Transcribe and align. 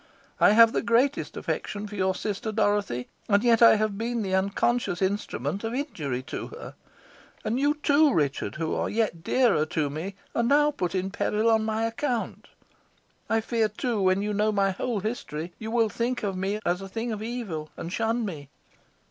I 0.39 0.53
have 0.53 0.71
the 0.73 0.81
greatest 0.81 1.37
affection 1.37 1.85
for 1.85 1.93
your 1.93 2.15
sister 2.15 2.51
Dorothy, 2.51 3.07
and 3.29 3.43
yet 3.43 3.61
I 3.61 3.75
have 3.75 3.99
been 3.99 4.23
the 4.23 4.33
unconscious 4.33 4.99
instrument 4.99 5.63
of 5.63 5.75
injury 5.75 6.23
to 6.23 6.47
her. 6.47 6.73
And 7.45 7.59
you 7.59 7.75
too, 7.83 8.11
Richard, 8.11 8.55
who 8.55 8.73
are 8.73 8.89
yet 8.89 9.23
dearer 9.23 9.63
to 9.67 9.91
me, 9.91 10.15
are 10.33 10.41
now 10.41 10.71
put 10.71 10.95
in 10.95 11.11
peril 11.11 11.51
on 11.51 11.65
my 11.65 11.85
account. 11.85 12.47
I 13.29 13.41
fear, 13.41 13.69
too, 13.69 14.01
when 14.01 14.23
you 14.23 14.33
know 14.33 14.51
my 14.51 14.71
whole 14.71 15.01
history, 15.01 15.53
you 15.59 15.69
will 15.69 15.89
think 15.89 16.23
of 16.23 16.35
me 16.35 16.59
as 16.65 16.81
a 16.81 16.89
thing 16.89 17.11
of 17.11 17.21
evil, 17.21 17.69
and 17.77 17.93
shun 17.93 18.25
me." 18.25 18.49